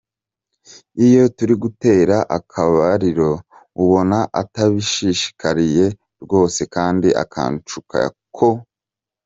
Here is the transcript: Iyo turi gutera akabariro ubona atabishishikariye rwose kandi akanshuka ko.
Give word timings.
Iyo 1.05 1.23
turi 1.35 1.53
gutera 1.63 2.17
akabariro 2.37 3.29
ubona 3.81 4.17
atabishishikariye 4.41 5.85
rwose 6.23 6.61
kandi 6.75 7.07
akanshuka 7.23 7.97
ko. 8.37 8.49